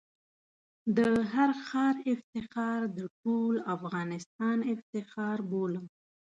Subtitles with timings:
[0.97, 0.99] د
[1.31, 5.85] هر ښار افتخار د ټول افغانستان افتخار بولم.